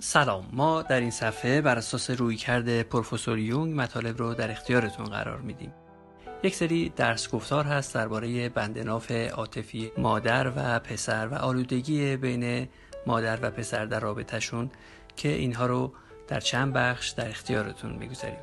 سلام. 0.00 0.48
ما 0.52 0.82
در 0.82 1.00
این 1.00 1.10
صفحه 1.10 1.60
بر 1.60 1.78
اساس 1.78 2.10
رویکرد 2.10 2.82
پروفسور 2.82 3.38
یونگ 3.38 3.80
مطالب 3.80 4.18
رو 4.18 4.34
در 4.34 4.50
اختیارتون 4.50 5.06
قرار 5.06 5.40
میدیم. 5.40 5.72
یک 6.42 6.54
سری 6.54 6.92
درس 6.96 7.30
گفتار 7.30 7.64
هست 7.64 7.94
درباره 7.94 8.48
بندناف 8.48 9.10
عاطفی 9.10 9.92
مادر 9.98 10.52
و 10.56 10.78
پسر 10.78 11.26
و 11.26 11.34
آلودگی 11.34 12.16
بین 12.16 12.68
مادر 13.06 13.38
و 13.42 13.50
پسر 13.50 13.84
در 13.84 14.00
رابطهشون 14.00 14.70
که 15.16 15.28
اینها 15.28 15.66
رو 15.66 15.92
در 16.28 16.40
چند 16.40 16.72
بخش 16.72 17.08
در 17.08 17.28
اختیارتون 17.28 17.92
می‌گذاریم. 17.92 18.38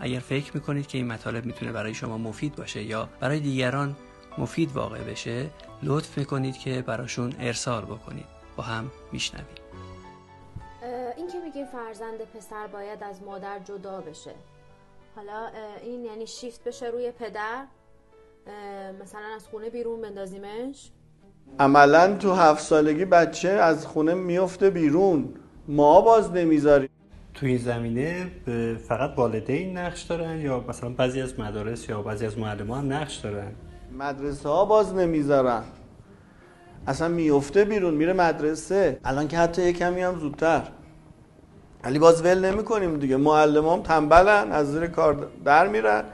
اگر 0.00 0.18
فکر 0.18 0.50
می‌کنید 0.54 0.86
که 0.86 0.98
این 0.98 1.06
مطالب 1.06 1.46
می‌تونه 1.46 1.72
برای 1.72 1.94
شما 1.94 2.18
مفید 2.18 2.56
باشه 2.56 2.82
یا 2.82 3.08
برای 3.20 3.40
دیگران 3.40 3.96
مفید 4.38 4.72
واقع 4.72 4.98
بشه 4.98 5.50
لطف 5.82 6.18
می‌کنید 6.18 6.58
که 6.58 6.82
براشون 6.82 7.34
ارسال 7.40 7.84
بکنید. 7.84 8.26
با 8.56 8.64
هم 8.64 8.90
میشنویم. 9.12 9.67
این 11.28 11.40
که 11.40 11.46
میگه 11.46 11.66
فرزند 11.72 12.18
پسر 12.34 12.66
باید 12.66 13.02
از 13.02 13.22
مادر 13.22 13.58
جدا 13.58 14.00
بشه. 14.00 14.30
حالا 15.16 15.48
این 15.82 16.04
یعنی 16.04 16.26
شیفت 16.26 16.64
بشه 16.64 16.86
روی 16.86 17.10
پدر 17.10 17.64
مثلا 19.02 19.20
از 19.36 19.46
خونه 19.46 19.70
بیرون 19.70 20.00
بندازیمش. 20.00 20.90
عملا 21.58 22.16
تو 22.16 22.32
هفت 22.32 22.62
سالگی 22.62 23.04
بچه 23.04 23.48
از 23.48 23.86
خونه 23.86 24.14
میفته 24.14 24.70
بیرون. 24.70 25.34
ما 25.68 26.00
باز 26.00 26.32
نمی‌ذاریم. 26.32 26.88
تو 27.34 27.46
این 27.46 27.58
زمینه 27.58 28.30
فقط 28.88 29.18
والدین 29.18 29.78
نقش 29.78 30.02
دارن 30.02 30.40
یا 30.40 30.64
مثلا 30.68 30.90
بعضی 30.90 31.20
از 31.20 31.40
مدارس 31.40 31.88
یا 31.88 32.02
بعضی 32.02 32.26
از 32.26 32.38
معلمان 32.38 32.92
نقش 32.92 33.16
دارن؟ 33.16 33.52
مدرسه 33.98 34.48
ها 34.48 34.64
باز 34.64 34.94
نمی‌ذارن. 34.94 35.64
اصلا 36.86 37.08
میفته 37.08 37.64
بیرون 37.64 37.94
میره 37.94 38.12
مدرسه. 38.12 39.00
الان 39.04 39.28
که 39.28 39.38
حتی 39.38 39.62
یه 39.62 39.72
کمی 39.72 40.02
هم 40.02 40.18
زودتر. 40.18 40.68
ولی 41.84 41.98
باز 41.98 42.24
ول 42.24 42.38
نمی 42.38 42.64
کنیم 42.64 42.98
دیگه. 42.98 43.16
معلم 43.16 43.82
تنبلن 43.82 44.52
از 44.52 44.72
زیر 44.72 44.86
کار 44.86 45.26
در 45.44 45.68
میرن. 45.68 46.04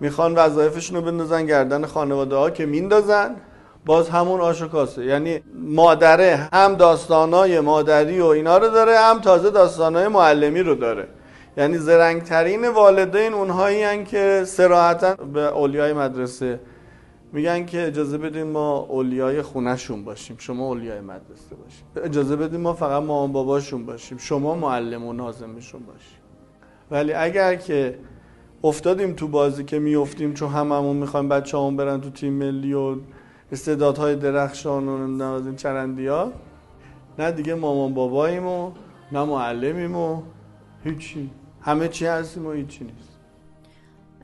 می‌خوان 0.00 0.34
وظایفشون 0.34 0.96
رو 0.96 1.02
بندازن 1.02 1.46
گردن 1.46 1.86
خانواده 1.86 2.36
ها 2.36 2.50
که 2.50 2.66
میندازن. 2.66 3.36
باز 3.86 4.08
همون 4.08 4.40
آش 4.40 4.62
یعنی 4.98 5.40
مادره 5.54 6.48
هم 6.52 6.74
داستانای 6.74 7.60
مادری 7.60 8.20
و 8.20 8.26
اینا 8.26 8.58
رو 8.58 8.68
داره 8.68 8.98
هم 8.98 9.20
تازه 9.20 9.50
داستانای 9.50 10.08
معلمی 10.08 10.60
رو 10.60 10.74
داره. 10.74 11.08
یعنی 11.56 11.78
زرنگترین 11.78 12.68
والدین 12.68 13.34
اونهایی 13.34 14.04
که 14.04 14.44
سراحتا 14.46 15.14
به 15.14 15.40
اولیای 15.40 15.92
مدرسه 15.92 16.60
میگن 17.34 17.66
که 17.66 17.86
اجازه 17.86 18.18
بدیم 18.18 18.46
ما 18.46 18.78
اولیای 18.78 19.42
خونهشون 19.42 20.04
باشیم 20.04 20.36
شما 20.38 20.68
اولیای 20.68 21.00
مدرسه 21.00 21.56
باشیم. 21.64 21.86
اجازه 22.04 22.36
بدیم 22.36 22.60
ما 22.60 22.72
فقط 22.72 23.02
مامان 23.02 23.32
باباشون 23.32 23.86
باشیم 23.86 24.18
شما 24.18 24.54
معلم 24.54 25.04
و 25.04 25.12
نازمشون 25.12 25.80
باشیم. 25.80 26.18
ولی 26.90 27.12
اگر 27.12 27.54
که 27.54 27.98
افتادیم 28.64 29.12
تو 29.12 29.28
بازی 29.28 29.64
که 29.64 29.78
میافتیم 29.78 30.34
چون 30.34 30.48
هممون 30.48 30.96
می‌خوایم 30.96 31.28
بچه‌هامون 31.28 31.76
برن 31.76 32.00
تو 32.00 32.10
تیم 32.10 32.32
ملی 32.32 32.72
و 32.74 32.96
استعدادهای 33.52 34.16
درخشان 34.16 34.88
و 34.88 35.06
نوازین 35.06 35.56
چرندی 35.56 36.06
ها 36.06 36.32
نه 37.18 37.30
دیگه 37.30 37.54
مامان 37.54 37.94
باباییم 37.94 38.46
و 38.46 38.72
نه 39.12 39.24
معلمیم 39.24 39.96
و 39.96 40.22
هیچی. 40.84 41.30
همه 41.60 41.88
چی 41.88 42.06
هستیم 42.06 42.46
و 42.46 42.52
هیچی 42.52 42.84
نیست. 42.84 43.13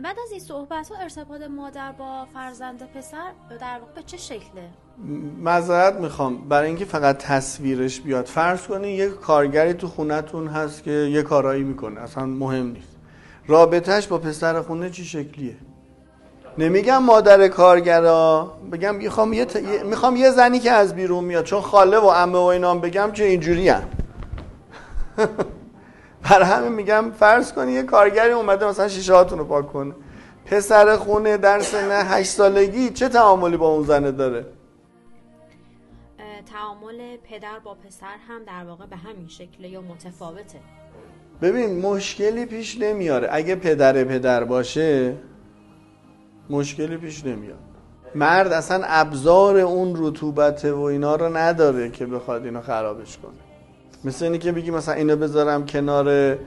بعد 0.00 0.16
از 0.24 0.30
این 0.30 0.40
صحبت 0.40 0.88
ها 0.88 0.96
ارتباط 0.96 1.40
مادر 1.42 1.92
با 1.92 2.26
فرزند 2.34 2.82
پسر 2.94 3.32
در 3.60 3.78
واقع 3.78 3.92
به 3.94 4.02
چه 4.02 4.16
شکله؟ 4.16 4.70
مذارت 5.42 5.94
می‌خوام. 5.94 6.48
برای 6.48 6.68
اینکه 6.68 6.84
فقط 6.84 7.18
تصویرش 7.18 8.00
بیاد. 8.00 8.26
فرض 8.26 8.66
کنید 8.66 9.00
یک 9.00 9.20
کارگری 9.20 9.74
تو 9.74 9.88
خونتون 9.88 10.46
هست 10.48 10.82
که 10.82 10.90
یه 10.90 11.22
کارایی 11.22 11.62
می‌کنه. 11.64 12.00
اصلا 12.00 12.26
مهم 12.26 12.66
نیست. 12.66 12.96
رابطهش 13.46 14.06
با 14.06 14.18
پسر 14.18 14.62
خونه 14.62 14.90
چی 14.90 15.04
شکلیه؟ 15.04 15.56
نمیگم 16.58 17.02
مادر 17.02 17.48
کارگرا. 17.48 18.52
بگم 18.72 18.94
می‌خوام 18.94 19.32
یه, 19.32 19.46
می‌خوام 19.84 20.16
یه 20.16 20.30
زنی 20.30 20.58
که 20.58 20.70
از 20.70 20.94
بیرون 20.94 21.24
میاد. 21.24 21.44
چون 21.44 21.60
خاله 21.60 21.98
و 21.98 22.10
عمه 22.10 22.38
و 22.38 22.42
اینام 22.42 22.80
بگم 22.80 23.10
چه 23.12 23.24
اینجوری 23.24 23.68
هم. 23.68 23.82
برای 26.32 26.46
همین 26.46 26.72
میگم 26.72 27.10
فرض 27.10 27.52
کنی 27.52 27.72
یه 27.72 27.82
کارگری 27.82 28.32
اومده 28.32 28.68
مثلا 28.68 28.88
شیشه 28.88 29.14
هاتون 29.14 29.38
رو 29.38 29.44
پاک 29.44 29.72
کنه. 29.72 29.94
پسر 30.46 30.96
خونه 30.96 31.36
در 31.36 31.60
سن 31.60 31.90
هشت 31.90 32.30
سالگی 32.30 32.90
چه 32.90 33.08
تعاملی 33.08 33.56
با 33.56 33.68
اون 33.68 33.84
زنه 33.84 34.12
داره؟ 34.12 34.46
تعامل 36.52 37.16
پدر 37.16 37.58
با 37.64 37.74
پسر 37.74 38.16
هم 38.28 38.44
در 38.44 38.64
واقع 38.64 38.86
به 38.86 38.96
همین 38.96 39.28
شکله 39.28 39.68
یا 39.68 39.80
متفاوته. 39.80 40.58
ببین 41.42 41.80
مشکلی 41.80 42.46
پیش 42.46 42.78
نمیاره. 42.80 43.28
اگه 43.30 43.54
پدر 43.54 44.04
پدر 44.04 44.44
باشه 44.44 45.16
مشکلی 46.50 46.96
پیش 46.96 47.24
نمیاد. 47.24 47.58
مرد 48.14 48.52
اصلا 48.52 48.82
ابزار 48.84 49.56
اون 49.56 49.94
رطوبت 49.96 50.64
و 50.64 50.80
اینا 50.80 51.16
رو 51.16 51.36
نداره 51.36 51.90
که 51.90 52.06
بخواد 52.06 52.44
اینو 52.44 52.60
خرابش 52.60 53.18
کنه. 53.18 53.51
مثل 54.04 54.24
اینی 54.24 54.38
که 54.38 54.52
بگی 54.52 54.70
مثلا 54.70 54.94
اینو 54.94 55.16
بذارم 55.16 55.66
کنار 55.66 56.38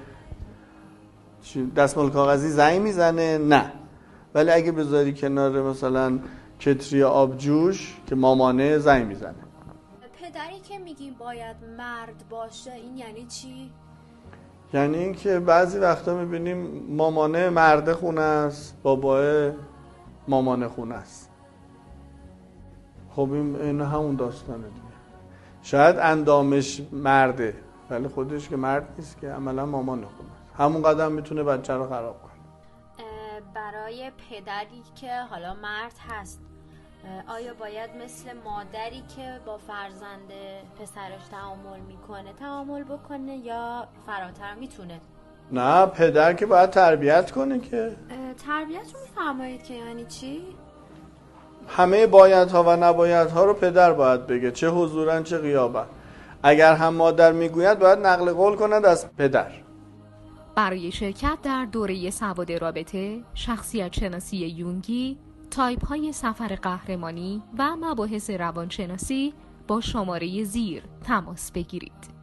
دستمال 1.76 2.10
کاغذی 2.10 2.50
زنگ 2.50 2.82
می‌زنه؟ 2.82 3.38
نه. 3.38 3.72
ولی 4.34 4.52
اگه 4.52 4.72
بذاری 4.72 5.14
کنار 5.14 5.62
مثلا 5.62 6.20
کتری 6.60 7.04
آبجوش 7.04 7.98
که 8.08 8.16
مامانه 8.16 8.78
زنگ 8.78 9.08
می‌زنه. 9.08 9.36
پدری 10.22 10.60
که 10.60 10.80
میگیم 10.80 11.16
باید 11.20 11.56
مرد 11.78 12.24
باشه 12.30 12.72
این 12.72 12.98
یعنی 12.98 13.26
چی؟ 13.26 13.72
یعنی 14.74 14.98
اینکه 14.98 15.40
بعضی 15.40 15.80
وقتا 15.80 16.16
می‌بینیم 16.18 16.86
مامانه 16.90 17.50
مرد 17.50 17.92
خونه 17.94 18.22
است 18.22 18.78
باباه 18.84 19.52
مامانه 20.28 20.68
خونه 20.68 20.96
است. 20.96 21.30
خب 23.16 23.32
این 23.32 23.82
همون 23.82 24.16
داستانه 24.16 24.68
دیگه. 24.68 24.95
شاید 25.66 25.98
اندامش 25.98 26.82
مرده 26.92 27.56
ولی 27.90 28.08
خودش 28.08 28.50
که 28.50 28.56
مرد 28.56 28.88
نیست 28.98 29.22
که 29.22 29.30
عملا 29.30 29.66
مامان 29.66 30.06
خونه 30.06 30.30
همون 30.58 30.84
قدم 30.84 31.12
می‌تونه 31.12 31.44
بچه 31.44 31.74
رو 31.74 31.90
خراب 31.90 32.22
کنه. 32.22 32.32
برای 33.56 34.12
پدری 34.30 34.84
که 34.96 35.20
حالا 35.30 35.54
مرد 35.54 35.94
هست 36.10 36.42
آیا 37.28 37.54
باید 37.54 37.90
مثل 38.04 38.30
مادری 38.46 39.04
که 39.16 39.40
با 39.46 39.58
فرزند 39.58 40.32
پسرش 40.80 41.28
تعامل 41.32 41.80
می‌کنه 41.80 42.34
تعامل 42.34 42.84
بکنه 42.84 43.36
یا 43.36 43.88
فراتر 44.06 44.54
می‌تونه؟ 44.54 45.02
نه 45.52 45.86
پدر 45.86 46.34
که 46.34 46.46
باید 46.46 46.70
تربیت 46.70 47.32
کنه 47.32 47.60
که. 47.60 47.96
تربیت 48.48 48.94
رو 48.94 49.00
میفرمایید 49.02 49.64
که 49.64 49.74
یعنی 49.74 50.06
چی؟ 50.06 50.42
همه 51.68 52.08
بایدها 52.08 52.64
و 52.64 52.76
نبایدها 52.84 53.46
رو 53.46 53.54
پدر 53.54 53.94
باید 53.94 54.28
بگه. 54.28 54.52
چه 54.52 54.70
حضورن 54.70 55.24
چه 55.24 55.38
غیابن. 55.38 55.86
اگر 56.44 56.74
هم 56.74 56.94
مادر 56.94 57.32
می‌گوید 57.32 57.80
باید 57.80 58.00
نقل 58.00 58.34
قول 58.34 58.56
کند 58.56 58.86
از 58.86 59.16
پدر. 59.18 59.52
برای 60.56 60.92
شرکت 60.92 61.38
در 61.44 61.66
دوره 61.66 62.10
سواد 62.10 62.52
رابطه 62.52 63.22
شخصیت 63.34 63.94
شناسی 63.94 64.38
یونگی 64.38 65.18
تایپ 65.52 65.86
های 65.86 66.12
سفر 66.12 66.56
قهرمانی 66.62 67.42
و 67.58 67.76
مباحث 67.76 68.30
روانشناسی 68.30 69.34
با 69.68 69.82
شماره 69.82 70.44
زیر 70.44 70.84
تماس 71.04 71.52
بگیرید. 71.52 72.15